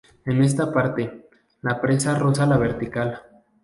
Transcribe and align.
En 0.25 0.41
esta 0.41 0.73
parte, 0.73 1.29
la 1.61 1.79
presa 1.79 2.17
roza 2.17 2.47
la 2.47 2.57
vertical. 2.57 3.21